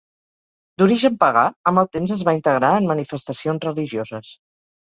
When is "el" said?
1.83-1.89